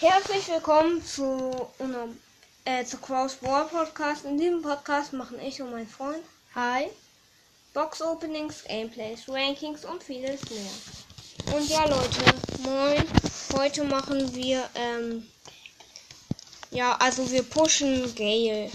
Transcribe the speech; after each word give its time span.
Herzlich 0.00 0.48
willkommen 0.48 1.04
zu 1.04 1.68
unserem 1.78 2.18
äh, 2.64 2.84
zu 2.84 2.98
Cross 2.98 3.36
Ball 3.36 3.64
Podcast. 3.66 4.24
In 4.24 4.36
diesem 4.38 4.60
Podcast 4.62 5.12
machen 5.12 5.38
ich 5.40 5.60
und 5.62 5.70
mein 5.70 5.86
Freund 5.86 6.22
Hi. 6.54 6.88
Box 7.72 8.02
Openings, 8.02 8.64
Gameplays, 8.64 9.28
Rankings 9.28 9.84
und 9.84 10.02
vieles 10.02 10.40
mehr. 10.50 11.54
Und 11.56 11.68
ja 11.68 11.84
Leute, 11.86 12.20
moin. 12.62 13.04
Heute 13.54 13.84
machen 13.84 14.34
wir 14.34 14.68
ähm, 14.74 15.26
ja, 16.70 16.96
also 16.96 17.30
wir 17.30 17.42
pushen 17.44 18.14
Gale. 18.14 18.70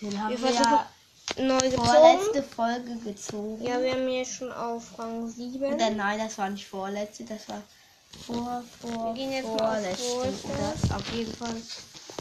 Den 0.00 0.20
haben 0.20 0.30
Wir 0.30 0.42
wir, 0.42 0.50
ja 0.50 0.90
neu 1.38 1.58
gezogen. 1.58 1.86
vorletzte 1.86 2.42
Folge 2.42 2.96
gezogen. 3.04 3.64
Ja, 3.64 3.80
wir 3.80 3.92
haben 3.92 4.08
jetzt 4.08 4.34
schon 4.34 4.52
auf 4.52 4.98
Rang 4.98 5.28
7. 5.28 5.74
Oder 5.74 5.90
nein, 5.90 6.18
das 6.18 6.36
war 6.38 6.50
nicht 6.50 6.66
vorletzte, 6.66 7.24
das 7.24 7.48
war 7.48 7.62
vor, 8.16 8.62
vor, 8.80 9.14
Wir 9.14 9.14
gehen 9.14 9.32
jetzt. 9.32 9.46
Brawl 9.46 9.78
Oder? 9.78 10.96
Auf 10.96 11.12
jeden 11.12 11.34
Fall. 11.36 11.62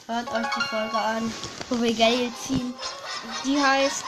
Hört 0.07 0.31
euch 0.31 0.53
die 0.55 0.61
Folge 0.61 0.97
an, 0.97 1.33
wo 1.69 1.81
wir 1.81 1.93
Geld 1.93 2.31
ziehen. 2.45 2.73
Die 3.43 3.59
heißt 3.59 4.03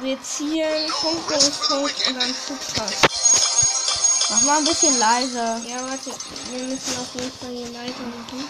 wir 0.00 0.20
ziehen 0.22 0.90
Punkt, 0.90 1.28
Punkt, 1.28 1.68
Punkt 1.68 2.08
und 2.08 2.14
dann 2.16 2.34
Zugpass. 2.34 4.28
Mach 4.30 4.42
mal 4.42 4.58
ein 4.58 4.64
bisschen 4.64 4.98
leiser. 4.98 5.58
Ja, 5.68 5.82
warte, 5.82 6.10
wir 6.50 6.64
müssen 6.64 6.98
auf 6.98 7.14
jeden 7.14 7.30
Fall 7.30 7.50
hier 7.50 7.68
Leiter 7.68 8.02
machen. 8.02 8.48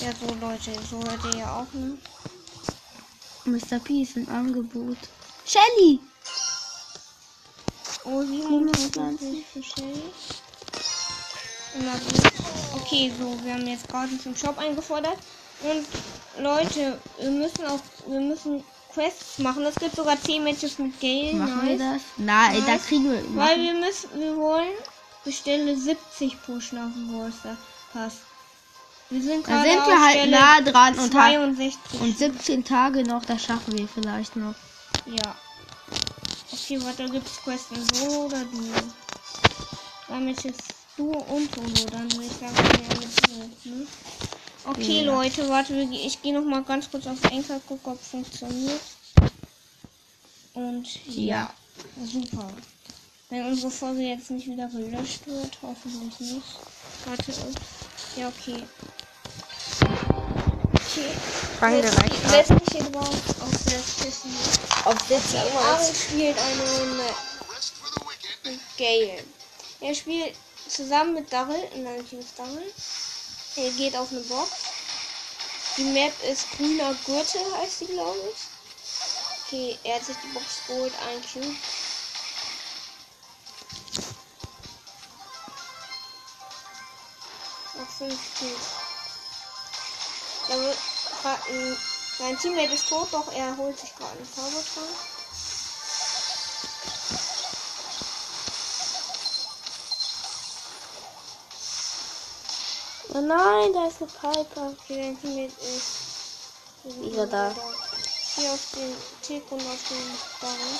Ja, 0.00 0.10
so 0.20 0.34
Leute, 0.34 0.72
so 0.90 0.98
hört 0.98 1.24
ihr 1.32 1.38
ja 1.38 1.56
auch, 1.60 1.72
ne? 1.72 1.96
Mr. 3.44 3.78
P 3.78 4.02
ist 4.02 4.16
im 4.16 4.28
Angebot. 4.28 4.98
Shelly! 5.44 6.00
Oh, 8.08 8.22
27 8.22 9.44
für 9.52 9.62
Shelly. 9.62 10.02
Gut. 11.74 12.32
Okay, 12.74 13.12
so, 13.18 13.36
wir 13.44 13.54
haben 13.54 13.66
jetzt 13.66 13.88
gerade 13.88 14.18
zum 14.22 14.34
Shop 14.36 14.56
eingefordert. 14.58 15.18
Und 15.62 16.42
Leute, 16.42 16.98
wir 17.18 17.30
müssen 17.30 17.66
auch, 17.66 17.80
wir 18.06 18.20
müssen 18.20 18.62
Quests 18.92 19.38
machen. 19.38 19.64
Es 19.64 19.74
gibt 19.74 19.96
sogar 19.96 20.20
10 20.20 20.44
Matches 20.44 20.78
mit 20.78 20.98
Gale. 21.00 21.34
Machen 21.34 21.56
nice. 21.66 21.68
wir 21.68 21.78
das? 21.78 22.02
Nein, 22.16 22.62
da 22.66 22.72
Nice. 22.72 22.86
kriegen 22.86 23.04
wir. 23.10 23.22
Weil 23.34 23.56
machen- 23.58 23.62
wir 23.62 23.74
müssen, 23.74 24.20
wir 24.20 24.36
wollen 24.36 24.72
Bestelle 25.24 25.76
70 25.76 26.40
pushen 26.44 26.78
auf 26.78 26.92
dem 26.94 27.12
Wurster 27.12 27.56
Pass. 27.92 28.14
Wir 29.10 29.22
sind 29.22 29.46
Da 29.46 29.52
gerade 29.62 29.70
sind 29.70 29.86
wir 29.86 30.04
halt 30.04 30.30
nah 30.30 30.60
dran 30.60 30.98
und, 30.98 31.14
ha- 31.14 31.28
62. 31.28 32.00
und 32.00 32.18
17 32.18 32.64
Tage 32.64 33.02
noch, 33.02 33.24
das 33.24 33.42
schaffen 33.44 33.76
wir 33.78 33.86
vielleicht 33.88 34.36
noch. 34.36 34.54
Ja. 35.06 35.34
Okay, 36.66 36.82
warte, 36.82 37.08
gibt 37.08 37.28
es 37.28 37.36
Quest 37.44 37.70
in 37.70 37.94
Solo 37.94 38.26
oder 38.26 38.44
Duo? 38.44 38.74
Damit 40.08 40.44
ist 40.44 40.62
Duo 40.96 41.18
und 41.28 41.48
Solo, 41.54 41.88
dann 41.92 42.10
würde 42.10 42.24
ich 42.24 42.32
sagen, 42.32 42.56
ja, 42.56 42.98
mit 42.98 43.30
Duo, 43.30 43.76
ne? 43.76 43.86
Okay, 44.64 45.04
Ja. 45.04 45.14
Leute, 45.14 45.48
warte, 45.48 45.74
wir- 45.74 46.04
ich 46.04 46.20
gehe 46.20 46.34
noch 46.34 46.44
mal 46.44 46.64
ganz 46.64 46.90
kurz 46.90 47.06
auf 47.06 47.22
Enker, 47.30 47.60
gucken, 47.60 47.92
ob 47.92 48.02
es 48.02 48.08
funktioniert. 48.08 48.80
Und 50.54 50.88
ja, 51.06 51.54
super. 52.04 52.50
Wenn 53.30 53.46
unsere 53.46 53.70
Folge 53.70 54.00
jetzt 54.00 54.32
nicht 54.32 54.48
wieder 54.48 54.66
gelöscht 54.66 55.24
wird, 55.28 55.56
hoffentlich 55.62 56.18
nicht. 56.18 56.46
Warte, 57.04 57.30
ups. 57.30 58.16
ja, 58.16 58.26
okay. 58.26 58.64
Fangen 61.60 61.82
Jetzt 61.82 61.94
direkt 61.94 62.24
an. 62.24 62.30
lässt 62.30 62.50
mich 62.50 62.68
hier 62.72 62.90
drauf 62.90 63.08
auf 63.40 63.50
das 63.64 63.96
Kissen. 64.02 64.34
Auf 64.84 64.96
17 65.08 65.40
Ari 65.40 65.94
spielt 65.94 66.38
eine 66.38 66.62
Runde 66.78 67.14
Gale. 68.78 69.24
Er 69.80 69.94
spielt 69.94 70.34
zusammen 70.68 71.14
mit 71.14 71.32
Darrell, 71.32 71.68
in 71.74 71.86
einem 71.86 72.08
Team 72.08 72.20
ist 72.20 72.38
Darrell. 72.38 72.72
Er 73.56 73.70
geht 73.72 73.96
auf 73.96 74.10
eine 74.10 74.20
Box. 74.20 74.50
Die 75.76 75.84
Map 75.84 76.12
ist 76.30 76.50
grüner 76.52 76.94
Gürtel, 77.04 77.42
heißt 77.60 77.82
die, 77.82 77.86
glaube 77.86 78.18
ich. 78.32 79.46
Okay, 79.46 79.78
er 79.84 79.96
hat 79.96 80.04
sich 80.04 80.16
die 80.24 80.32
Box 80.32 80.46
geholt, 80.66 80.92
ein 81.08 81.22
Cube. 81.22 81.56
Noch 87.78 87.90
fünf 87.98 88.38
Cubes. 88.38 88.85
Da 90.48 90.54
wird 90.60 90.76
ein, 91.24 91.76
sein 92.18 92.38
Teammate 92.38 92.74
ist 92.74 92.88
tot, 92.88 93.08
doch 93.12 93.32
er 93.32 93.56
holt 93.56 93.78
sich 93.78 93.94
gerade 93.96 94.12
einen 94.12 94.32
Zaubertrank. 94.32 94.86
Oh 103.14 103.20
nein, 103.20 103.72
da 103.72 103.86
ist 103.86 104.02
eine 104.02 104.10
Piper. 104.10 104.72
Okay, 104.72 105.02
dein 105.02 105.20
Teammate 105.20 105.54
ist 105.64 106.06
Wieder 106.86 107.26
da. 107.26 107.52
Hier 108.36 108.52
auf 108.52 108.60
den 108.76 108.94
Tick 109.22 109.50
und 109.50 109.60
auf 109.60 109.88
den 109.88 110.18
Barren. 110.40 110.78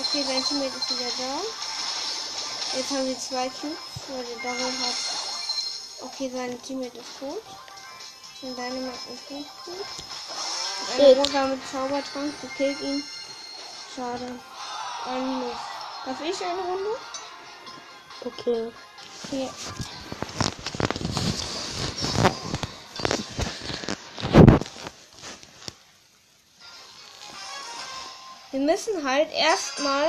Okay, 0.00 0.24
sein 0.26 0.44
Teammate 0.44 0.76
ist 0.76 0.90
wieder 0.90 1.10
da. 1.16 2.76
Jetzt 2.76 2.90
haben 2.90 3.06
wir 3.06 3.18
zwei 3.18 3.48
Cubes, 3.50 3.78
weil 4.08 4.24
der 4.24 4.42
Darrell 4.42 4.72
hat. 4.72 4.94
Okay, 6.00 6.30
sein 6.34 6.60
Teammate 6.62 6.98
ist 6.98 7.18
tot. 7.20 7.42
Gut. 8.44 8.58
Und 8.58 8.66
Eine 11.00 11.14
Shit. 11.14 11.16
Rosa 11.16 11.46
mit 11.46 11.60
Zaubertrank, 11.70 12.34
du 12.42 12.48
killt 12.48 12.80
ihn. 12.82 13.02
Schade. 13.94 14.38
Ein 15.06 15.38
Minus. 15.40 15.56
Darf 16.04 16.20
ich 16.20 16.44
eine 16.44 16.60
Runde? 16.60 16.90
Okay. 18.22 18.72
Okay. 19.24 19.48
Wir 28.50 28.60
müssen 28.60 29.08
halt 29.08 29.32
erstmal 29.32 30.08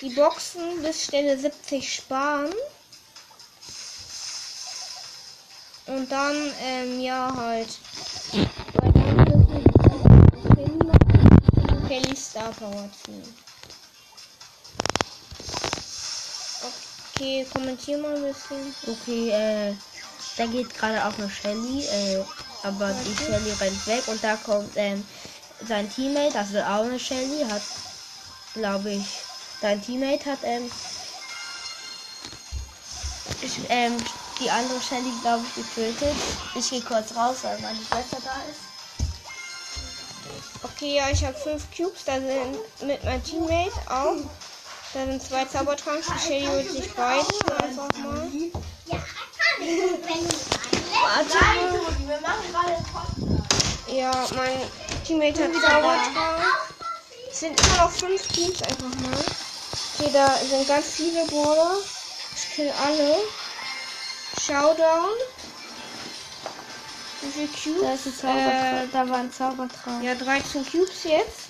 die 0.00 0.10
Boxen 0.10 0.82
bis 0.82 1.04
Stelle 1.04 1.38
70 1.38 1.94
sparen. 1.94 2.52
Und 5.88 6.12
dann, 6.12 6.52
ähm, 6.60 7.00
ja, 7.00 7.34
halt. 7.34 7.68
Weil 8.74 8.92
dann 8.92 9.24
dürfen 9.24 9.54
wir 9.54 9.60
die 11.64 11.88
Kelly 11.88 12.14
Star 12.14 12.52
Power 12.52 12.90
ziehen. 12.92 13.34
Okay, 17.14 17.46
kommentier 17.50 17.98
mal 17.98 18.16
ein 18.16 18.22
bisschen. 18.22 18.74
Okay, 18.86 19.30
äh, 19.30 19.74
da 20.36 20.46
geht 20.46 20.74
gerade 20.74 21.04
auch 21.04 21.18
eine 21.18 21.30
Shelly, 21.30 21.86
äh, 21.86 22.24
aber 22.62 22.92
die 22.92 23.10
Warte. 23.10 23.24
Shelly 23.24 23.52
rennt 23.52 23.86
weg 23.86 24.06
und 24.08 24.22
da 24.22 24.36
kommt, 24.36 24.70
ähm, 24.76 25.04
sein 25.66 25.88
Teammate, 25.88 26.32
das 26.34 26.50
ist 26.50 26.62
auch 26.62 26.84
eine 26.84 26.98
Shelly, 26.98 27.44
hat, 27.44 27.62
glaube 28.54 28.90
ich, 28.92 29.06
sein 29.60 29.80
Teammate 29.80 30.26
hat, 30.26 30.38
ähm, 30.42 30.70
ich, 33.42 33.58
ähm, 33.68 33.96
die 34.40 34.50
andere 34.50 34.80
Shelly, 34.80 35.12
glaube 35.22 35.44
ich, 35.46 35.54
getötet. 35.64 36.14
Ich 36.54 36.70
gehe 36.70 36.80
kurz 36.80 37.14
raus, 37.14 37.36
weil 37.42 37.58
meine 37.60 37.78
Schwester 37.78 38.18
da 38.24 38.42
ist. 38.50 38.68
Okay, 40.62 40.96
ja, 40.96 41.10
ich 41.10 41.24
habe 41.24 41.36
fünf 41.36 41.64
Cubes. 41.76 42.04
Da 42.04 42.14
sind 42.14 42.58
mit 42.86 43.02
meinem 43.04 43.22
Teammate 43.24 43.72
auch. 43.88 44.16
Da 44.94 45.04
sind 45.04 45.22
zwei 45.22 45.44
Zaubertranks. 45.44 46.06
Die 46.06 46.26
Shelly 46.26 46.46
holt 46.46 46.70
sich 46.70 46.92
beide 46.94 47.26
einfach 47.62 47.88
mal. 47.98 48.30
Warte 51.02 51.38
Ja, 53.88 54.12
mein 54.36 54.60
Teammate 55.04 55.44
hat 55.44 55.52
Zaubertrank. 55.54 56.44
Es 57.30 57.40
sind 57.40 57.60
immer 57.60 57.76
noch 57.84 57.90
fünf 57.90 58.28
Cubes 58.28 58.62
einfach 58.62 59.00
mal. 59.00 59.24
Okay, 59.98 60.10
da 60.12 60.36
sind 60.38 60.68
ganz 60.68 60.86
viele 60.86 61.24
Brawler. 61.26 61.76
Ich 62.36 62.54
kill 62.54 62.72
alle. 62.84 63.16
Showdown. 64.38 65.10
Wie 67.20 67.30
viele 67.30 67.48
Cubes? 67.48 67.82
Da 67.82 67.92
ist 67.94 68.06
ein 68.06 68.14
Zaubertrank. 68.14 68.92
da 68.92 69.08
war 69.08 69.18
ein 69.18 69.32
Zaubertrank. 69.32 70.04
Ja, 70.04 70.14
13 70.14 70.64
Cubes 70.64 71.04
jetzt. 71.04 71.48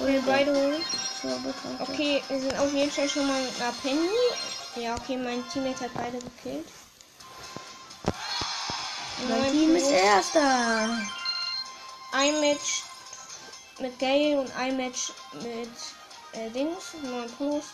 Wir 0.00 0.22
beide 0.26 0.54
holen. 0.54 0.82
Okay, 1.80 2.22
wir 2.28 2.40
sind 2.40 2.58
auf 2.58 2.72
jeden 2.72 2.90
Fall 2.90 3.08
schon 3.08 3.26
mal 3.26 3.40
mit 3.40 3.60
einer 3.60 3.72
Penny. 3.82 4.10
Ja, 4.76 4.94
okay, 4.94 5.16
mein 5.16 5.42
Teammate 5.48 5.84
hat 5.84 5.94
beide 5.94 6.18
gekillt. 6.18 6.68
Mein 9.28 9.40
Neun 9.40 9.52
Team 9.52 9.76
ist 9.76 9.90
erster. 9.90 10.98
Ein 12.12 12.40
Match 12.40 12.82
mit 13.80 13.98
Gale 13.98 14.40
und 14.40 14.54
ein 14.56 14.76
Match 14.76 15.12
mit 15.42 15.70
äh, 16.34 16.50
Dings, 16.50 16.94
9 17.02 17.30
plus. 17.36 17.64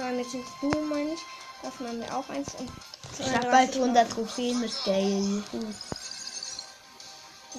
Ein 0.00 0.16
Match 0.16 0.32
mit 0.34 0.44
Duo, 0.60 0.80
meine 0.82 1.14
ich. 1.14 1.20
Davon 1.62 1.88
haben 1.88 2.00
wir 2.00 2.16
auch 2.16 2.28
eins. 2.28 2.54
Und 2.58 2.70
Ich 3.18 3.32
hab 3.32 3.50
bald 3.50 3.74
100 3.74 4.10
Trophäen 4.10 4.60
mit 4.60 4.72
Gale. 4.84 5.42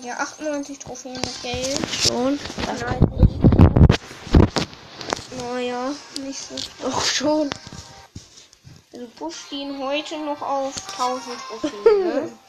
Ja, 0.01 0.17
98 0.17 0.79
Trophäen 0.79 1.13
mit 1.13 1.43
Gale. 1.43 1.77
Schon. 1.91 2.39
Das 2.65 2.81
Nein. 2.81 3.49
naja, 5.37 5.91
nicht 6.21 6.39
so. 6.39 6.55
Doch 6.81 7.03
schon. 7.05 7.49
Also 8.93 9.07
pusht 9.15 9.51
ihn 9.51 9.77
heute 9.79 10.17
noch 10.19 10.41
auf 10.41 10.73
1000 10.99 11.39
Trophäen, 11.47 11.99
ne? 11.99 12.31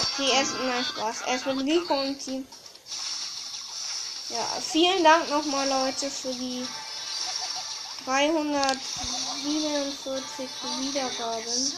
Okay, 0.00 0.30
erst, 0.34 0.54
nein, 0.64 0.84
Spaß. 0.84 1.22
Erst 1.28 1.46
mit 1.46 1.58
Rico 1.66 1.94
und 1.94 2.18
Team. 2.18 2.46
Ja, 4.30 4.46
vielen 4.60 5.02
Dank 5.02 5.28
nochmal, 5.28 5.68
Leute, 5.68 6.08
für 6.08 6.32
die 6.32 6.64
347 8.04 10.48
Wiedergaben. 10.78 11.72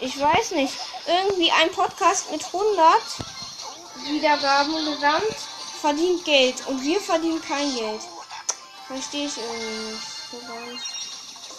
Ich 0.00 0.20
weiß 0.20 0.50
nicht. 0.52 0.74
Irgendwie 1.06 1.50
ein 1.52 1.70
Podcast 1.72 2.30
mit 2.30 2.44
100 2.44 3.02
Wiedergaben 4.04 4.84
gesamt 4.84 5.36
verdient 5.80 6.22
Geld 6.24 6.66
und 6.66 6.82
wir 6.82 7.00
verdienen 7.00 7.40
kein 7.40 7.74
Geld. 7.74 8.02
Verstehe 8.88 9.26
ich 9.26 9.38
irgendwie 9.38 9.92
nicht 9.92 10.02
so. 10.30 10.38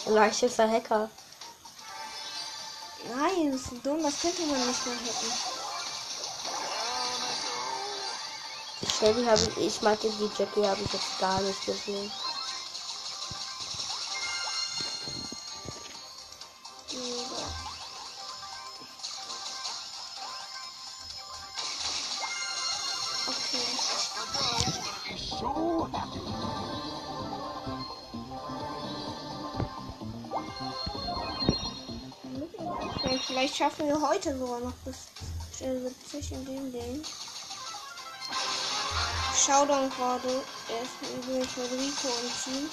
Vielleicht 0.04 0.42
ist 0.42 0.58
er 0.58 0.70
Hacker. 0.70 1.10
Nein, 3.16 3.52
das 3.52 3.72
ist 3.72 3.86
dumm, 3.86 4.02
das 4.02 4.20
könnte 4.20 4.42
man 4.42 4.66
nicht 4.66 4.86
mehr 4.86 4.96
hätten. 4.96 5.47
Shelly 8.86 9.24
habe 9.24 9.40
ich, 9.40 9.66
ich 9.66 9.82
meinte, 9.82 10.08
die 10.08 10.30
Jackie 10.38 10.66
habe 10.66 10.80
ich 10.82 10.92
jetzt 10.92 11.18
gar 11.18 11.40
nicht 11.40 11.66
gesehen. 11.66 12.10
Vielleicht 33.26 33.56
schaffen 33.56 33.86
wir 33.86 34.00
heute 34.00 34.36
sogar 34.36 34.60
noch 34.60 34.72
bis 34.84 35.08
Stelle 35.54 35.80
70 35.80 36.32
in 36.32 36.44
dem 36.46 36.72
Ding. 36.72 37.04
Showdown 39.48 39.88
gerade. 39.88 40.44
Er 40.68 40.82
ist 40.82 41.00
übrigens 41.24 41.56
mit 41.56 41.72
Rico 41.72 42.08
und 42.08 42.32
Team. 42.44 42.68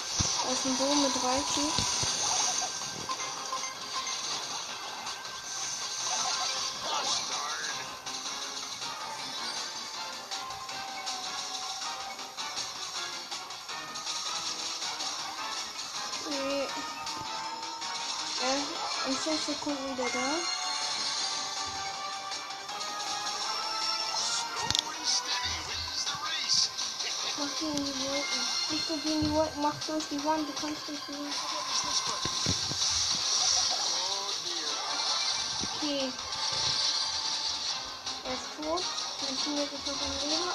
Aus 0.46 0.62
dem 0.62 0.76
Boom 0.76 1.02
mit 1.04 1.14
3 1.14 1.40
Cubes. 1.54 1.72
Nee. 16.28 16.68
Er 18.42 18.54
ist 18.54 19.06
in 19.06 19.16
5 19.16 19.46
Sekunden 19.46 19.96
wieder 19.96 20.10
da. 20.12 20.65
Nicht 28.68 28.88
durch 28.88 29.04
in 29.04 29.20
die 29.22 29.30
Wolken, 29.32 29.62
mach 29.62 29.74
durch 29.86 30.04
die 30.10 30.24
Wand. 30.24 30.48
Du 30.48 30.52
kannst 30.60 30.88
durch 30.88 30.98
die 31.06 31.12
Wand. 31.12 31.34
Okay. 35.76 36.12
Er 38.24 38.32
ist 38.32 38.48
tot. 38.60 38.82
Mein 39.22 39.36
Teammate 39.38 39.74
ist 39.74 39.86
noch 39.86 40.00
am 40.02 40.10
Leben. 40.28 40.50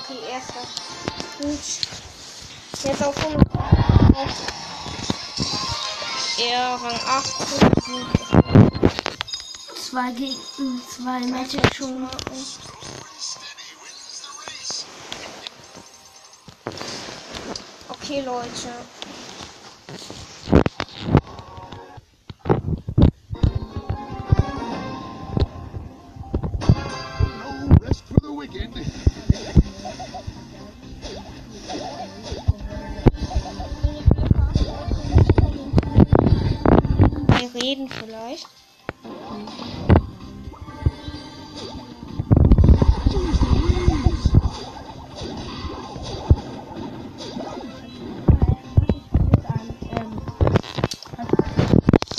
Okay, 0.00 0.20
erster. 0.30 0.64
Gut. 1.38 1.64
Jetzt 2.82 3.02
auf 3.04 3.16
100. 3.18 3.46
Er 6.38 6.80
Rang 6.82 7.00
18. 7.06 7.70
Zwei 9.76 10.12
gegen 10.12 10.82
zwei 10.88 11.20
Matches 11.26 11.76
schon. 11.76 12.08
Okay, 18.10 18.22
Leute. 18.22 18.50
Wir 37.38 37.62
reden 37.62 37.88
vielleicht. 37.88 38.48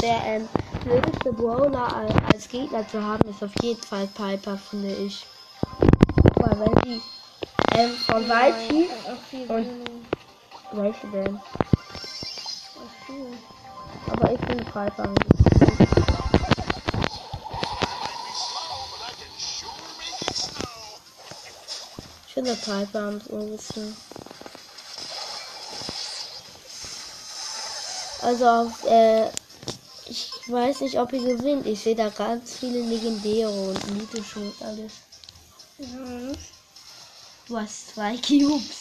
Der 0.01 0.19
ähm, 0.25 0.50
blödeste 0.83 1.31
Brawler 1.31 1.95
als, 1.95 2.13
als 2.33 2.48
Gegner 2.50 2.88
zu 2.88 3.01
haben, 3.03 3.30
ist 3.30 3.44
auf 3.44 3.51
jeden 3.62 3.81
Fall 3.81 4.07
Piper, 4.07 4.57
finde 4.57 4.92
ich. 4.95 5.25
Weil 6.36 6.59
wenn 6.59 6.75
die 6.83 7.01
ähm, 7.75 7.92
von 7.92 8.27
weit 8.27 8.56
schießt, 8.68 9.50
Und- 9.50 9.68
welche 10.74 11.07
denn? 11.07 11.39
Aber 14.09 14.31
ich 14.31 14.39
finde 14.39 14.63
Piper. 14.63 15.13
Ich 22.27 22.33
finde 22.33 22.56
Piper 22.56 23.00
am 23.09 23.21
ehesten. 23.51 23.95
Also 28.21 28.45
auf, 28.48 28.86
äh, 28.86 29.30
ich 30.51 30.57
weiß 30.57 30.81
nicht, 30.81 31.00
ob 31.00 31.13
ihr 31.13 31.21
gewinnt. 31.21 31.65
Ich 31.65 31.80
sehe 31.80 31.95
da 31.95 32.09
ganz 32.09 32.57
viele 32.57 32.81
legendäre 32.81 33.50
und 33.50 33.98
mythische 33.98 34.39
und 34.42 34.62
alles. 34.62 34.92
Ja, 35.77 36.33
Du 37.48 37.57
hast 37.57 37.94
zwei 37.94 38.18
Cubes. 38.18 38.81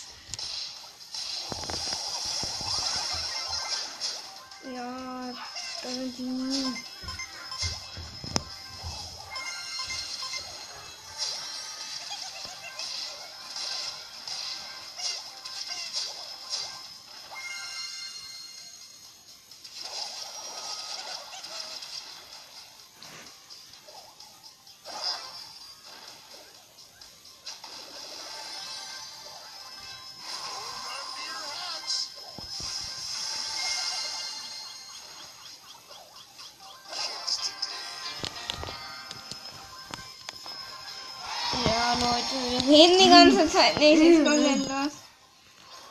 Wir 42.31 42.61
reden 42.69 42.99
die 42.99 43.09
ganze 43.09 43.49
Zeit 43.49 43.79
nicht. 43.79 44.03
Jetzt 44.03 44.25
kommt 44.25 44.47
denn 44.47 44.69
das. 44.69 44.93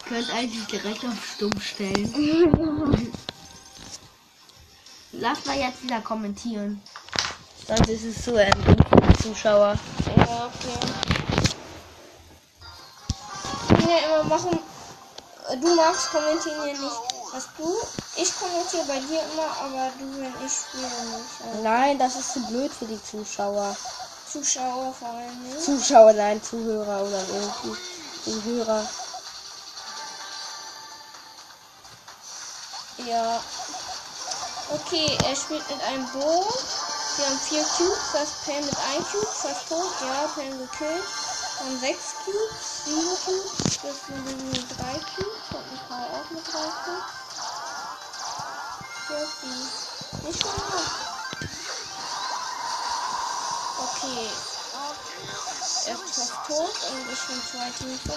Könnt 0.07 0.33
eigentlich 0.33 0.65
direkt 0.67 1.05
auf 1.05 1.25
Stumm 1.35 1.59
stellen. 1.59 3.13
Lass 5.11 5.45
mal 5.45 5.57
jetzt 5.57 5.83
wieder 5.83 6.01
kommentieren. 6.01 6.81
Sonst 7.67 7.89
ist 7.89 8.03
es 8.03 8.23
zu 8.23 8.31
für 8.33 9.01
die 9.07 9.23
Zuschauer. 9.23 9.75
Ja, 10.15 10.49
okay. 10.49 10.79
Ja, 13.87 13.97
immer 14.21 14.23
machen. 14.23 14.59
Du 15.61 15.75
magst 15.75 16.11
kommentieren 16.11 16.57
ja 16.59 16.73
nicht. 16.73 17.01
Was 17.31 17.47
du? 17.57 17.75
Ich 18.15 18.31
kommentiere 18.39 18.85
bei 18.87 18.99
dir 18.99 19.21
immer, 19.31 19.49
aber 19.61 19.91
du, 19.99 20.05
wenn 20.19 20.33
ich 20.45 20.51
spiele, 20.51 20.83
nicht. 20.83 21.41
Also 21.45 21.63
Nein, 21.63 21.99
das 21.99 22.15
ist 22.15 22.33
zu 22.33 22.39
blöd 22.47 22.71
für 22.71 22.85
die 22.85 23.01
Zuschauer. 23.03 23.75
Zuschauer 24.31 24.93
vor 24.93 25.09
allem 25.09 25.43
nicht. 25.43 25.63
Zuschauer, 25.63 26.13
nein, 26.13 26.41
Zuhörer 26.43 27.01
oder 27.01 27.19
irgendwie 27.29 27.75
Zuhörer. 28.23 28.87
Ja. 33.07 33.41
Okay, 34.69 35.17
er 35.25 35.35
spielt 35.35 35.67
mit 35.69 35.81
einem 35.83 36.05
Bo. 36.11 36.45
Wir 37.17 37.25
haben 37.25 37.39
vier 37.39 37.63
Cubes. 37.63 38.11
Das 38.13 38.29
Pam 38.45 38.63
mit 38.63 38.77
einem 38.77 39.05
Cube. 39.05 39.27
Fast 39.27 39.67
tot. 39.67 39.91
Ja, 40.01 40.27
Pam 40.35 40.59
gekillt. 40.59 41.03
Dann 41.59 41.79
6 41.79 41.97
Cubes, 42.23 42.85
7 42.85 43.17
Cubes, 43.25 43.79
das 43.83 43.97
sind 44.07 44.29
irgendwie 44.29 44.63
3 44.77 44.93
Cubes 44.93 45.47
und 45.51 45.65
ein 45.73 45.81
paar 45.89 46.05
auch 46.05 46.29
mit 46.29 46.43
3 46.47 46.53
Cubes. 46.85 47.07
Ist 49.09 49.35
die. 49.43 50.27
Nicht 50.27 50.41
schon 50.41 50.55
mal. 50.55 51.08
Okay. 54.01 54.31
Er 55.87 55.93
ist 55.93 56.15
fast 56.15 56.31
tot 56.47 56.71
und 56.87 57.03
ich 57.11 57.19
bin 57.27 57.41
zwei 57.51 57.67
Teams 57.75 57.99
Kill. 57.99 58.15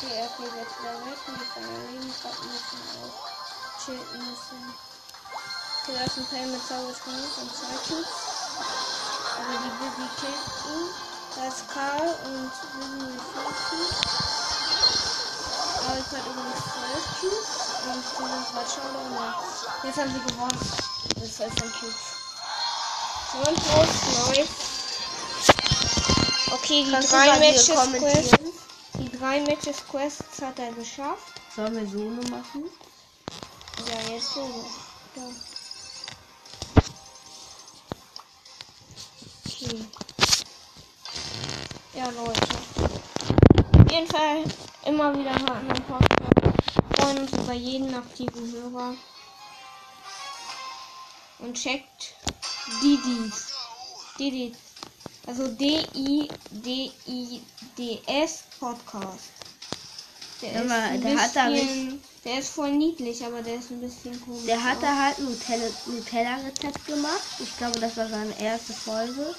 Okay, 0.00 0.12
er 0.16 0.28
geht 0.32 0.54
jetzt 0.56 0.80
wieder 0.80 0.96
weg 1.04 1.20
und 1.28 1.36
die 1.36 1.48
von 1.52 1.62
der 1.62 1.76
Lebensrad 1.92 2.38
müssen 2.40 2.80
auch 3.04 3.18
chillen 3.84 4.24
müssen. 4.24 4.60
Okay, 5.82 5.92
da 5.92 6.04
ist 6.04 6.16
ein 6.16 6.26
Pell 6.32 6.46
mit 6.46 6.66
Zaubersprung 6.66 7.20
und 7.20 7.50
zwei 7.52 7.76
Cubes. 7.84 8.16
Aber 9.36 9.56
die 9.60 9.72
Bibi 9.76 10.08
killt 10.16 10.48
ihn. 10.72 10.88
Da 11.36 11.48
ist 11.48 11.68
Karl 11.68 12.08
und 12.24 12.52
Bibi 12.72 13.04
mit 13.04 13.20
4 13.20 13.44
Cubes. 13.68 14.00
Aber 15.84 15.98
ich 15.98 16.08
hat 16.16 16.24
übrigens 16.24 16.64
12 16.64 17.20
Cubes 17.20 17.52
und 17.84 18.00
die 18.00 18.08
sind 18.08 18.48
gerade. 18.48 19.00
Ja. 19.12 19.28
Jetzt 19.82 19.98
haben 19.98 20.12
sie 20.14 20.32
gewonnen. 20.32 20.60
Das 21.14 21.24
ist 21.24 21.36
12 21.36 21.54
Cubes. 21.78 22.13
Und 23.36 23.56
los, 23.56 24.28
nice. 24.28 24.48
Okay, 26.52 26.84
die 26.84 26.90
Kannst 26.90 27.12
drei 27.12 27.38
Matches 27.38 27.66
Quest. 27.66 27.78
kommentieren? 27.78 28.52
Die 28.94 29.18
drei 29.18 29.40
Matches 29.40 29.82
Quests 29.90 30.40
hat 30.40 30.58
er 30.58 30.72
geschafft. 30.72 31.40
Sollen 31.54 31.76
wir 31.76 31.86
Solo 31.86 32.22
machen? 32.30 32.64
Ja, 33.86 34.14
jetzt 34.14 34.34
so. 34.34 34.40
Ja. 35.16 35.22
Okay. 39.46 39.84
Ja, 41.94 42.04
Leute. 42.10 42.40
Auf 43.84 43.90
jeden 43.90 44.06
Fall 44.08 44.44
immer 44.84 45.16
wieder 45.18 45.32
hören 45.32 45.70
am 45.70 45.82
Podcast. 45.84 46.56
Freuen 46.98 47.18
uns 47.18 47.32
über 47.32 47.52
jeden 47.52 47.94
aktiven 47.94 48.52
Hörer. 48.52 48.94
Und 51.40 51.54
checkt 51.54 52.14
Didis. 52.82 53.46
Didis. 54.18 54.56
Also 55.26 55.48
D-I-D-I-D-S 57.06 58.44
Podcast. 58.60 59.24
Der, 60.42 60.62
ist 60.64 60.70
ein 60.70 61.00
der 61.00 61.16
hat 61.18 61.34
da 61.36 61.48
bisschen, 61.48 62.02
der 62.24 62.38
ist 62.40 62.50
voll 62.50 62.72
niedlich, 62.72 63.24
aber 63.24 63.40
der 63.40 63.54
ist 63.56 63.70
ein 63.70 63.80
bisschen 63.80 64.20
komisch. 64.24 64.44
Der 64.46 64.62
hat 64.62 64.82
da 64.82 64.94
halt 65.04 65.18
ein 65.18 65.26
Nutella- 65.28 65.72
Nutella-Rezept 65.86 66.86
gemacht. 66.86 67.22
Ich 67.38 67.56
glaube, 67.56 67.80
das 67.80 67.96
war 67.96 68.08
seine 68.08 68.38
erste 68.40 68.74
Folge. 68.74 69.34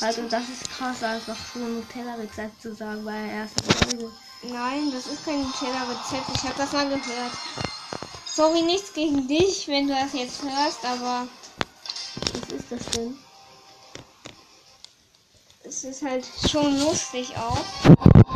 Und 0.00 0.32
das 0.32 0.48
ist 0.48 0.68
krass, 0.70 1.02
einfach 1.02 1.36
schon 1.52 1.62
ein 1.62 1.74
Nutella-Rezept 1.76 2.62
zu 2.62 2.74
sagen 2.74 3.04
bei 3.04 3.12
der 3.12 3.32
ersten 3.32 3.62
Folge. 3.64 4.10
Nein, 4.44 4.90
das 4.92 5.06
ist 5.06 5.24
kein 5.24 5.42
Nutella-Rezept. 5.42 6.28
Ich 6.34 6.42
habe 6.44 6.54
das 6.56 6.72
mal 6.72 6.88
gehört. 6.88 7.32
Sorry, 8.26 8.62
nichts 8.62 8.92
gegen 8.94 9.28
dich, 9.28 9.68
wenn 9.68 9.86
du 9.88 9.94
das 9.94 10.12
jetzt 10.14 10.42
hörst, 10.42 10.82
aber 10.84 11.28
das 12.72 12.86
denn? 12.90 13.16
es 15.64 15.84
ist 15.84 16.02
halt 16.02 16.26
schon 16.50 16.78
lustig 16.80 17.32
auch. 17.36 17.58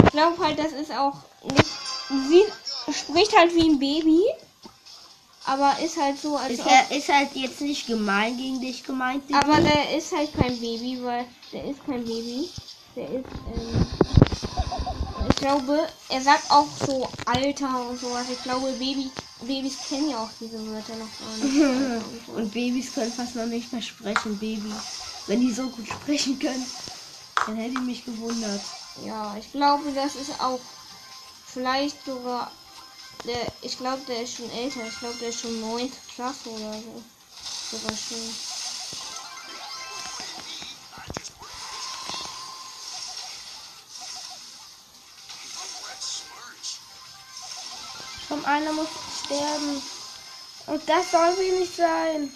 Ich 0.04 0.10
glaube 0.12 0.38
halt, 0.42 0.58
das 0.58 0.72
ist 0.72 0.90
auch 0.90 1.14
nicht. 1.42 1.66
Sie 2.08 2.44
spricht 2.92 3.36
halt 3.36 3.54
wie 3.54 3.68
ein 3.68 3.78
Baby, 3.78 4.22
aber 5.44 5.76
ist 5.84 6.00
halt 6.00 6.18
so, 6.18 6.36
als 6.36 6.52
Ist, 6.52 6.66
er, 6.66 6.96
ist 6.96 7.08
halt 7.08 7.28
jetzt 7.34 7.60
nicht 7.60 7.86
gemein 7.86 8.36
gegen 8.36 8.60
dich 8.60 8.82
gemeint. 8.84 9.28
Digi. 9.28 9.38
Aber 9.38 9.60
der 9.60 9.96
ist 9.96 10.16
halt 10.16 10.32
kein 10.34 10.58
Baby, 10.58 10.98
weil 11.02 11.26
der 11.52 11.64
ist 11.64 11.84
kein 11.84 12.04
Baby. 12.04 12.48
Der 12.94 13.04
ist, 13.04 13.26
ähm, 13.54 13.86
ich 15.28 15.36
glaube, 15.36 15.86
er 16.08 16.20
sagt 16.22 16.50
auch 16.50 16.68
so 16.86 17.08
Alter 17.26 17.88
und 17.90 18.00
sowas. 18.00 18.26
Ich 18.30 18.42
glaube, 18.42 18.72
Baby, 18.72 19.10
Babys 19.40 19.78
kennen 19.88 20.10
ja 20.10 20.24
auch 20.24 20.30
diese 20.40 20.64
Wörter 20.66 20.96
noch 20.96 21.18
gar 21.18 21.36
nicht. 21.36 22.28
Und 22.28 22.50
Babys 22.52 22.92
können 22.92 23.12
fast 23.12 23.36
noch 23.36 23.46
nicht 23.46 23.72
mehr 23.72 23.82
sprechen, 23.82 24.38
Baby. 24.38 24.72
Wenn 25.26 25.40
die 25.40 25.52
so 25.52 25.68
gut 25.68 25.86
sprechen 25.88 26.38
können, 26.38 26.66
dann 27.46 27.56
hätte 27.56 27.74
ich 27.74 27.80
mich 27.80 28.04
gewundert. 28.04 28.62
Ja, 29.04 29.36
ich 29.36 29.52
glaube, 29.52 29.92
das 29.92 30.16
ist 30.16 30.40
auch 30.40 30.60
vielleicht 31.46 32.04
sogar 32.04 32.50
der, 33.26 33.50
ich 33.62 33.76
glaube, 33.76 34.02
der 34.06 34.22
ist 34.22 34.34
schon 34.36 34.50
älter. 34.50 34.86
Ich 34.86 34.98
glaube, 34.98 35.18
der 35.18 35.28
ist 35.28 35.40
schon 35.40 35.60
9. 35.60 35.90
Klasse 36.14 36.48
oder 36.48 36.72
so. 36.74 37.02
Sogar 37.70 37.96
schon. 37.96 38.34
Komm, 48.28 48.44
einer 48.44 48.72
muss 48.72 48.88
sterben. 49.26 49.82
Und 50.66 50.88
das 50.88 51.10
soll 51.10 51.36
wie 51.38 51.60
nicht 51.60 51.76
sein. 51.76 52.32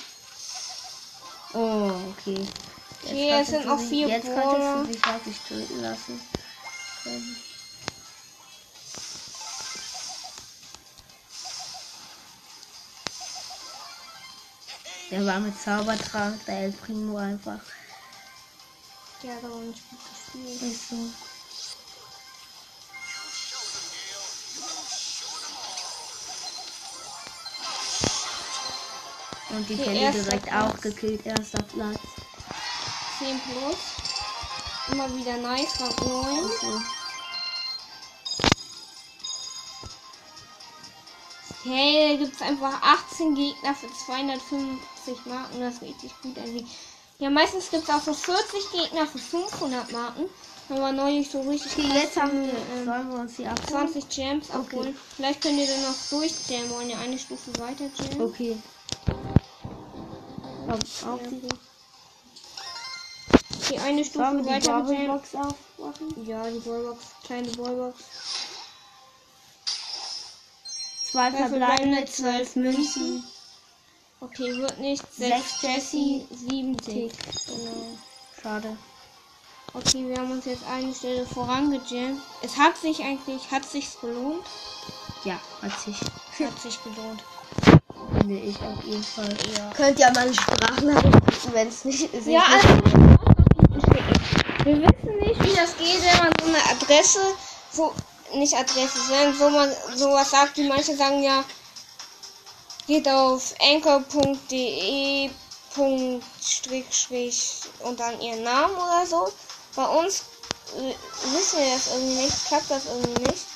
Oh, 1.52 1.90
okay. 2.12 2.46
Okay, 3.02 3.30
kannst 3.30 3.52
es 3.52 3.58
sind 3.58 3.66
noch 3.66 3.78
sie- 3.78 3.88
vier 3.88 4.08
Jetzt 4.08 4.26
Brawler. 4.26 4.74
könntest 4.74 4.76
du 4.76 4.92
dich 4.92 5.06
wirklich 5.06 5.38
töten 5.48 5.80
lassen. 5.82 6.20
können. 7.02 7.36
Der 15.10 15.26
war 15.26 15.40
mit 15.40 15.60
Zaubertrank, 15.60 16.44
der 16.46 16.60
El 16.64 16.72
Primo 16.72 17.16
einfach. 17.16 17.60
Hat 19.22 19.44
aber 19.44 19.56
nicht 19.56 19.82
gut 19.90 19.98
gespielt. 20.08 20.62
Ist 20.72 20.88
so. 20.90 20.96
Und 29.52 29.68
die 29.68 29.74
Okay, 29.80 30.10
direkt 30.12 30.46
Platz. 30.46 30.74
auch 30.74 30.80
gekillt, 30.80 31.26
erster 31.26 31.62
Platz. 31.62 31.98
10 33.18 33.40
plus. 33.40 33.76
Immer 34.92 35.14
wieder 35.16 35.36
nice, 35.38 35.80
Rang 35.80 35.94
9. 36.08 36.50
So. 36.60 36.80
Hey, 41.64 42.16
da 42.16 42.24
gibt 42.24 42.34
es 42.36 42.42
einfach 42.42 42.80
18 42.82 43.34
Gegner 43.34 43.74
für 43.74 43.88
250 44.06 45.26
Marken. 45.26 45.60
Das 45.60 45.74
ist 45.74 45.82
richtig 45.82 46.12
gut 46.22 46.38
eigentlich. 46.38 46.66
Ja, 47.18 47.28
meistens 47.28 47.70
gibt 47.70 47.82
es 47.84 47.90
auch 47.90 48.00
so 48.00 48.14
40 48.14 48.72
Gegner 48.72 49.06
für 49.06 49.18
500 49.18 49.92
Marken. 49.92 50.24
Aber 50.70 50.92
neulich 50.92 51.28
so 51.28 51.40
richtig 51.42 51.72
Okay, 51.72 51.88
jetzt 51.94 52.16
haben 52.16 52.44
wir, 52.44 52.52
ähm, 52.52 52.84
sollen 52.84 53.10
wir 53.10 53.18
uns 53.18 53.36
die 53.36 53.46
abholen? 53.46 53.88
20 53.92 54.08
Gems 54.08 54.50
abholen. 54.52 54.96
Vielleicht 55.16 55.42
könnt 55.42 55.58
ihr 55.58 55.66
dann 55.66 55.82
noch 55.82 55.96
durchjammen, 56.10 56.70
wollen 56.70 56.88
ja 56.90 56.98
eine 56.98 57.18
Stufe 57.18 57.50
weiter 57.58 57.90
jammen. 57.98 58.22
Okay. 58.22 58.56
Komm, 60.70 61.12
auf 61.12 61.20
die. 61.28 61.42
Okay, 63.58 63.78
eine 63.80 64.04
Stufe 64.04 64.24
Sollen 64.24 64.42
die 64.42 64.48
weiter 64.48 64.66
jammen. 64.66 64.86
Bubblebox 64.86 65.34
aufmachen? 65.34 66.26
Ja, 66.26 66.48
die 66.48 66.60
Ballbox, 66.60 67.04
kleine 67.24 67.48
Ballbox. 67.50 67.98
Zwei 71.10 71.32
verbleibende, 71.32 72.04
zwölf 72.04 72.54
Münzen. 72.54 73.24
Okay, 74.20 74.56
wird 74.58 74.78
nicht. 74.78 75.02
Sechs 75.12 75.60
6 75.60 75.62
Jessie, 75.62 76.26
7 76.30 76.76
Tick. 76.76 77.12
Tick. 77.12 77.46
Genau. 77.46 77.98
Schade. 78.40 78.76
Okay, 79.72 80.08
wir 80.08 80.18
haben 80.18 80.30
uns 80.30 80.44
jetzt 80.44 80.64
eine 80.66 80.94
Stelle 80.94 81.26
vorangejammt. 81.26 82.20
Es 82.42 82.56
hat 82.56 82.76
sich 82.76 83.02
eigentlich, 83.02 83.50
hat 83.50 83.64
sich's 83.64 83.98
gelohnt? 84.00 84.46
Ja, 85.24 85.40
hat 85.62 85.80
sich. 85.80 85.98
Hat 86.38 86.60
sich 86.60 86.80
gelohnt. 86.84 87.24
Finde 88.20 88.38
ich 88.38 88.56
auf 88.60 88.84
jeden 88.84 89.02
Fall. 89.02 89.34
Ja. 89.56 89.70
Könnt 89.74 89.98
ihr 89.98 90.12
mal 90.12 90.18
eine 90.18 90.34
Sprachnachricht, 90.34 91.54
wenn 91.54 91.68
es 91.68 91.86
nicht 91.86 92.12
ist. 92.12 92.26
Ja, 92.26 92.42
also 92.52 92.68
wir 94.64 94.76
wissen 94.76 95.18
nicht, 95.20 95.42
wie 95.42 95.54
das 95.56 95.74
geht, 95.78 96.02
wenn 96.02 96.18
man 96.18 96.30
so 96.38 96.46
eine 96.48 96.62
Adresse, 96.70 97.20
so 97.72 97.94
nicht 98.34 98.54
Adresse, 98.54 99.00
sondern 99.08 99.34
so 99.34 99.48
man 99.48 99.72
sowas 99.94 100.30
sagt, 100.30 100.58
wie 100.58 100.68
manche 100.68 100.94
sagen 100.94 101.22
ja, 101.22 101.42
geht 102.86 103.08
auf 103.08 103.54
anchor.de 103.58 105.30
und 105.76 106.22
dann 108.00 108.20
ihren 108.20 108.42
Namen 108.42 108.74
oder 108.74 109.06
so. 109.06 109.32
Bei 109.74 109.86
uns 109.86 110.24
äh, 110.76 110.94
wissen 111.32 111.58
wir 111.58 111.74
das 111.74 111.86
irgendwie 111.94 112.24
nicht, 112.24 112.44
klappt 112.46 112.70
das 112.70 112.84
irgendwie 112.84 113.22
nicht. 113.22 113.46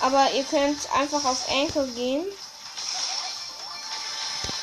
Aber 0.00 0.28
ihr 0.32 0.44
könnt 0.44 0.92
einfach 0.92 1.24
auf 1.24 1.48
Anchor 1.48 1.86
gehen. 1.94 2.26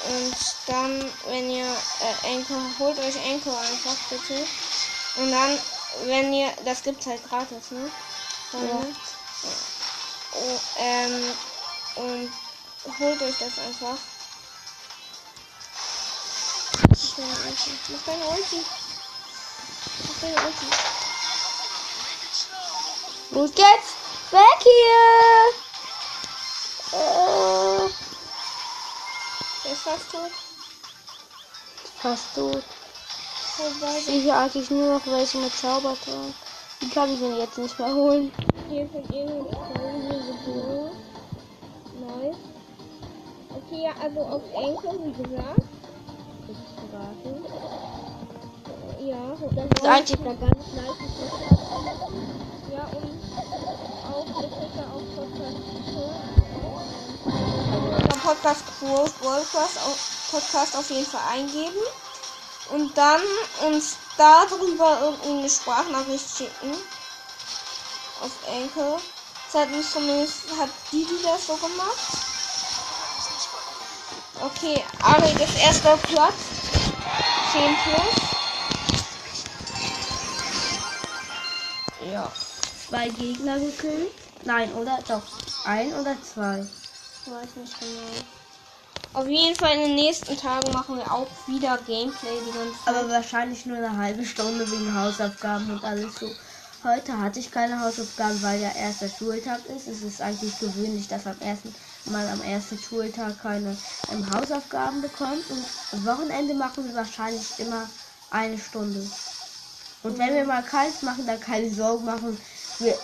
Und 0.09 0.35
dann, 0.67 1.11
wenn 1.27 1.49
ihr 1.49 1.65
äh, 1.65 2.35
Anchor, 2.35 2.61
holt 2.79 2.99
euch 2.99 3.15
Anchor 3.25 3.57
einfach 3.59 3.95
bitte. 4.09 4.45
Und 5.15 5.31
dann, 5.31 5.57
wenn 6.05 6.33
ihr, 6.33 6.51
das 6.65 6.83
gibt's 6.83 7.05
halt 7.05 7.23
gratis, 7.29 7.71
ne? 7.71 7.89
Dann, 8.51 8.67
Ja. 8.67 8.81
Oh, 10.35 10.59
ähm, 10.79 11.31
und 11.95 12.31
holt 12.99 13.21
euch 13.21 13.35
das 13.39 13.59
einfach. 13.59 13.97
Deine 17.15 17.27
Ulti. 17.45 17.71
Mach 17.89 18.01
deine 18.05 18.25
Ulti. 18.25 18.65
Mach 20.07 20.19
deine 20.21 20.35
Ulti. 20.35 20.65
Los 23.31 23.51
geht's! 23.51 23.89
Weg 24.31 24.61
hier! 24.63 25.53
Äh, 26.91 26.95
Der 26.95 27.42
ist 29.73 29.81
fast 29.81 30.11
tot. 30.11 30.31
fast 31.97 32.35
tot. 32.35 32.63
Wobei, 33.57 33.97
Ich 33.97 34.05
sehe 34.05 34.21
hier 34.21 34.37
eigentlich 34.37 34.69
nur 34.69 34.93
noch 34.93 35.05
welche 35.07 35.37
mit 35.39 35.51
Zaubertrank. 35.51 36.33
Die 36.81 36.89
kann 36.89 37.11
ich 37.11 37.19
mir 37.19 37.37
jetzt 37.39 37.57
nicht 37.57 37.79
mehr 37.79 37.93
holen. 37.93 38.31
hier 38.69 38.87
von 38.89 39.03
irgendeinem 39.03 39.49
Gebühr. 40.27 40.91
Neu. 42.01 42.31
Okay, 43.49 43.83
ja, 43.83 43.93
also 44.01 44.19
auf 44.21 44.43
Enkel, 44.53 44.99
wie 45.05 45.23
gesagt. 45.23 45.61
Ja, 48.99 49.35
das 49.41 49.41
ist 49.41 49.85
eigentlich 49.85 50.19
eine 50.19 50.35
ganz 50.37 50.65
nice 50.75 50.97
Ja, 52.71 52.83
und 52.95 53.19
auch 54.13 54.25
bitte 54.41 54.83
auf 54.93 55.03
Podcast. 55.15 55.63
Podcast 58.23 58.63
Worldcast 58.81 59.77
auf 59.85 59.97
Podcast 60.31 60.75
auf 60.77 60.89
jeden 60.89 61.05
Fall 61.05 61.21
eingeben 61.31 61.83
und 62.71 62.97
dann 62.97 63.21
uns 63.67 63.97
darüber 64.17 64.99
irgendeine 65.01 65.49
Sprachnachricht 65.49 66.37
schicken 66.37 66.71
auf 68.21 68.31
Enkel. 68.47 68.97
Das 69.51 69.61
hat 69.61 69.71
nicht 69.71 69.91
zumindest 69.91 70.43
hat 70.57 70.69
die, 70.91 71.05
die 71.05 71.21
das 71.21 71.47
so 71.47 71.55
gemacht. 71.57 71.97
Okay, 74.41 74.83
Arik 75.01 75.39
ist 75.39 75.57
erster 75.61 75.97
Platz. 75.97 76.33
10 77.51 77.75
plus. 77.83 78.33
Ja. 82.11 82.31
Zwei 82.89 83.09
Gegner 83.09 83.59
gekillt. 83.59 84.11
Nein, 84.43 84.73
oder? 84.73 84.99
Doch. 85.07 85.21
Ein 85.65 85.93
oder 85.93 86.15
zwei. 86.23 86.65
Weiß 87.25 87.55
nicht 87.55 87.79
genau. 87.79 88.01
Auf 89.13 89.27
jeden 89.27 89.55
Fall 89.55 89.75
in 89.75 89.81
den 89.81 89.95
nächsten 89.95 90.35
Tagen 90.35 90.71
machen 90.71 90.97
wir 90.97 91.11
auch 91.11 91.27
wieder 91.47 91.77
Gameplay 91.85 92.39
die 92.45 92.51
ganze 92.51 92.83
Zeit. 92.83 92.95
Aber 92.95 93.09
wahrscheinlich 93.09 93.65
nur 93.65 93.77
eine 93.77 93.95
halbe 93.95 94.25
Stunde 94.25 94.69
wegen 94.69 94.93
Hausaufgaben 94.93 95.69
und 95.69 95.83
alles 95.83 96.19
so. 96.19 96.29
Heute 96.83 97.17
hatte 97.17 97.39
ich 97.39 97.51
keine 97.51 97.79
Hausaufgaben, 97.79 98.41
weil 98.41 98.59
ja 98.61 98.71
erster 98.71 99.07
Schultag 99.07 99.59
ist. 99.67 99.87
Es 99.87 100.01
ist 100.01 100.19
eigentlich 100.19 100.59
gewöhnlich, 100.59 101.07
dass 101.07 101.27
am 101.27 101.39
ersten 101.39 101.73
man 102.05 102.27
am 102.27 102.41
ersten 102.41 102.77
Schultag 102.77 103.41
keine 103.41 103.77
ähm, 104.11 104.29
Hausaufgaben 104.33 105.01
bekommt. 105.01 105.49
Und 105.49 105.63
am 105.93 106.05
Wochenende 106.05 106.53
machen 106.55 106.85
wir 106.85 106.95
wahrscheinlich 106.95 107.57
immer 107.59 107.89
eine 108.31 108.57
Stunde. 108.57 109.07
Und 110.01 110.17
wenn 110.17 110.33
wir 110.33 110.43
mal 110.43 110.63
keins 110.63 111.01
machen, 111.03 111.25
dann 111.25 111.39
keine 111.39 111.73
Sorgen 111.73 112.03
machen. 112.03 112.37
Wir, 112.79 112.97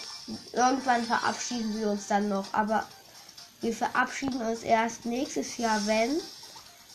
irgendwann 0.51 1.05
verabschieden 1.05 1.79
wir 1.79 1.89
uns 1.89 2.07
dann 2.07 2.27
noch. 2.27 2.45
Aber 2.51 2.83
wir 3.61 3.73
verabschieden 3.73 4.41
uns 4.41 4.63
erst 4.63 5.05
nächstes 5.05 5.57
Jahr, 5.57 5.85
wenn 5.85 6.19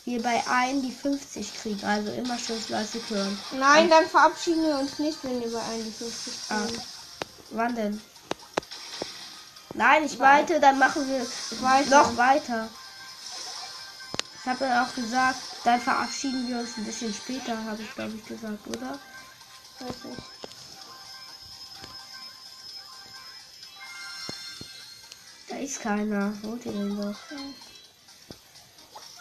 wir 0.05 0.21
bei 0.21 0.43
einen 0.47 0.81
die 0.81 0.91
50 0.91 1.53
kriegen. 1.55 1.83
Also 1.83 2.11
immer 2.11 2.37
schön 2.37 2.59
fleißig 2.59 3.01
hören. 3.09 3.37
Nein, 3.57 3.89
dann 3.89 4.05
verabschieden 4.05 4.63
wir 4.63 4.79
uns 4.79 4.99
nicht, 4.99 5.23
wenn 5.23 5.41
wir 5.41 5.51
bei 5.51 5.61
51 5.61 6.33
Ah. 6.49 6.59
sind. 6.67 6.81
Wann 7.51 7.75
denn? 7.75 8.01
Nein, 9.73 10.05
ich 10.05 10.17
weite, 10.19 10.59
dann 10.59 10.79
machen 10.79 11.07
wir 11.09 11.25
Weiter. 11.61 11.89
noch 11.89 12.17
weiter. 12.17 12.69
Ich 14.41 14.49
habe 14.49 14.65
ja 14.65 14.83
auch 14.85 14.95
gesagt, 14.95 15.39
dann 15.63 15.81
verabschieden 15.81 16.47
wir 16.47 16.59
uns 16.59 16.77
ein 16.77 16.85
bisschen 16.85 17.13
später, 17.13 17.57
habe 17.65 17.81
ich 17.81 17.93
glaube 17.95 18.13
ich 18.15 18.25
gesagt, 18.25 18.65
oder? 18.67 18.99
Weiß 19.79 20.03
nicht. 20.05 20.21
Ist 25.65 25.81
keiner. 25.81 26.31
Holt 26.43 26.65
ihr 26.65 26.71
den 26.71 26.95
doch. 26.95 27.17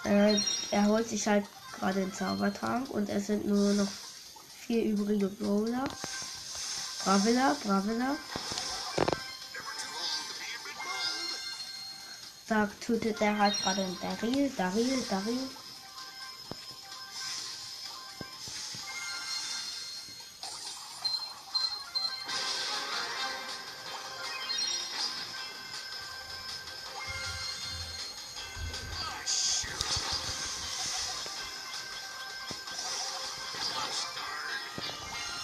Äh, 0.05 0.39
er 0.71 0.87
holt 0.87 1.09
sich 1.09 1.27
halt 1.27 1.47
gerade 1.73 2.01
den 2.01 2.13
Zaubertrank 2.13 2.91
und 2.91 3.09
es 3.09 3.29
sind 3.29 3.47
nur 3.47 3.73
noch 3.73 3.89
vier 4.67 4.85
übrige 4.85 5.29
Brawler. 5.29 5.85
Bravilla, 7.03 7.57
Bravilla. 7.65 8.17
Da 12.47 12.69
tötet 12.81 13.21
er 13.23 13.39
halt 13.39 13.59
gerade 13.63 13.83
den 13.83 13.97
Daryl, 14.01 14.51
Daryl, 14.57 15.03
Daryl. 15.09 15.64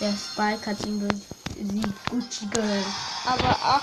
Der 0.01 0.15
Spike 0.17 0.71
hat 0.71 0.87
ihn 0.87 1.07
besiegt. 1.07 2.11
Gucci 2.11 2.47
Girl. 2.47 2.85
Aber 3.27 3.51
8 3.51 3.83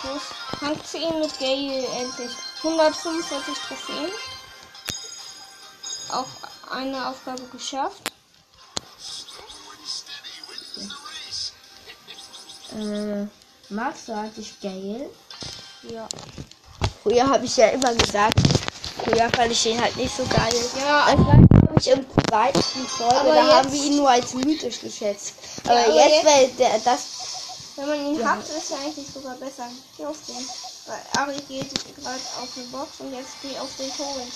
plus 0.00 0.22
Rang 0.60 0.84
10 0.84 1.20
mit 1.20 1.38
Gale 1.38 1.86
endlich. 2.00 2.32
145 2.58 3.54
Trophäen. 3.58 4.10
Auch 6.10 6.26
eine 6.70 7.08
Aufgabe 7.08 7.42
geschafft. 7.52 8.12
Äh, 12.76 13.26
magst 13.68 14.08
du 14.08 14.12
eigentlich 14.12 14.60
Gale? 14.60 15.08
Ja. 15.82 16.08
Früher 17.02 17.28
habe 17.28 17.44
ich 17.44 17.56
ja 17.56 17.68
immer 17.68 17.94
gesagt, 17.94 18.40
früher 19.04 19.30
fand 19.30 19.52
ich 19.52 19.66
ihn 19.66 19.80
halt 19.80 19.96
nicht 19.96 20.16
so 20.16 20.24
geil. 20.24 20.52
Ja, 20.80 21.06
war, 21.06 21.36
glaube 21.36 21.74
ich, 21.78 21.88
im 21.88 22.04
zweiten 22.34 22.86
Folge, 22.88 23.14
Aber 23.14 23.34
da 23.34 23.46
haben 23.58 23.72
wir 23.72 23.82
ihn 23.84 23.96
nur 23.96 24.10
als 24.10 24.34
mythisch 24.34 24.80
geschätzt. 24.80 25.34
Aber, 25.64 25.78
aber 25.78 25.94
jetzt, 25.94 26.14
jetzt- 26.14 26.26
weil 26.26 26.48
der, 26.58 26.78
das, 26.84 27.00
Wenn 27.76 27.88
man 27.88 28.06
ihn 28.06 28.18
Ja. 28.20 28.26
hat, 28.30 28.40
ist 28.40 28.70
er 28.72 28.78
eigentlich 28.78 29.06
sogar 29.12 29.34
besser. 29.36 29.68
Geh 29.96 30.06
auf 30.06 30.16
den. 30.28 30.48
Weil 30.86 31.00
Ari 31.16 31.36
geht 31.48 31.70
gerade 31.96 32.20
auf 32.40 32.48
eine 32.56 32.66
Box 32.66 32.88
und 33.00 33.12
jetzt 33.12 33.30
geh 33.42 33.56
auf 33.58 33.68
den 33.78 33.90
Torrent. 33.96 34.32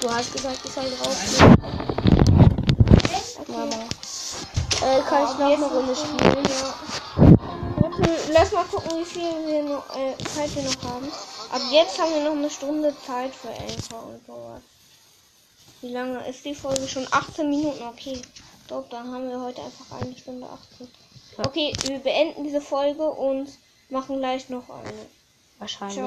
Du 0.00 0.10
hast 0.10 0.32
gesagt, 0.32 0.58
ich 0.64 0.72
soll 0.72 0.90
drauf. 1.02 1.16
Okay. 3.40 3.52
Mama. 3.52 3.74
Äh, 3.74 5.00
kann 5.02 5.24
ich 5.24 5.30
Aber 5.30 5.38
noch 5.38 5.50
jetzt 5.50 5.62
eine 5.62 5.66
Runde 5.66 5.92
noch- 5.92 5.98
spielen? 5.98 6.44
Ja. 6.48 6.74
Lass 8.32 8.52
mal 8.52 8.64
gucken, 8.64 8.98
wie 8.98 9.04
viel 9.04 9.46
wir 9.46 9.62
noch, 9.64 9.84
äh, 9.96 10.16
Zeit 10.34 10.54
wir 10.54 10.62
noch 10.62 10.82
haben. 10.90 11.12
Ab 11.52 11.60
jetzt 11.70 11.98
haben 12.00 12.14
wir 12.14 12.24
noch 12.24 12.32
eine 12.32 12.48
Stunde 12.50 12.94
Zeit 13.06 13.32
für 13.34 13.48
Anchor 13.50 14.06
und 14.08 14.26
sowas. 14.26 14.62
Wie 15.82 15.92
lange 15.92 16.26
ist 16.28 16.44
die 16.44 16.54
Folge 16.54 16.86
schon? 16.86 17.06
18 17.10 17.50
Minuten, 17.50 17.82
okay. 17.82 18.22
Doch, 18.68 18.88
dann 18.88 19.12
haben 19.12 19.28
wir 19.28 19.40
heute 19.40 19.62
einfach 19.62 20.00
eine 20.00 20.16
Stunde 20.16 20.46
18. 20.46 20.88
Okay, 21.38 21.72
wir 21.82 21.98
beenden 21.98 22.44
diese 22.44 22.60
Folge 22.60 23.02
und 23.02 23.48
machen 23.90 24.18
gleich 24.18 24.48
noch 24.48 24.70
eine. 24.70 24.92
Wahrscheinlich. 25.58 25.94
Ciao. 25.94 26.00